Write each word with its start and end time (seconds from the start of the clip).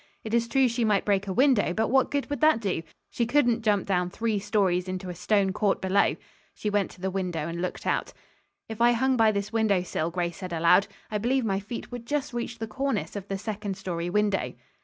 It 0.23 0.33
is 0.33 0.47
true 0.47 0.67
she 0.67 0.83
might 0.83 1.05
break 1.05 1.27
a 1.27 1.31
window, 1.31 1.75
but 1.75 1.89
what 1.89 2.09
good 2.09 2.27
would 2.31 2.41
that 2.41 2.59
do? 2.59 2.81
She 3.11 3.27
couldn't 3.27 3.61
jump 3.61 3.85
down 3.85 4.09
three 4.09 4.39
stories 4.39 4.87
into 4.87 5.09
a 5.09 5.13
stone 5.13 5.53
court 5.53 5.79
below. 5.79 6.15
She 6.55 6.71
went 6.71 6.89
to 6.91 7.01
the 7.01 7.11
window 7.11 7.47
and 7.47 7.61
looked 7.61 7.85
out. 7.85 8.11
"If 8.67 8.81
I 8.81 8.93
hung 8.93 9.15
by 9.15 9.31
this 9.31 9.53
window 9.53 9.83
sill," 9.83 10.09
Grace 10.09 10.37
said 10.37 10.53
aloud, 10.53 10.87
"I 11.11 11.19
believe 11.19 11.45
my 11.45 11.59
feet 11.59 11.91
would 11.91 12.07
just 12.07 12.33
reach 12.33 12.57
the 12.57 12.65
cornice 12.65 13.15
of 13.15 13.27
the 13.27 13.37
second 13.37 13.77
story 13.77 14.09
window." 14.09 14.55